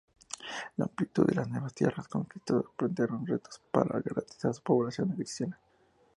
La 0.77 0.85
amplitud 0.85 1.27
de 1.27 1.35
las 1.35 1.47
nuevas 1.47 1.75
tierras 1.75 2.07
conquistadas 2.07 2.65
plantearon 2.75 3.23
retos 3.27 3.61
para 3.69 3.99
garantizar 3.99 4.51
su 4.51 4.63
población 4.63 5.09
cristiana. 5.09 5.59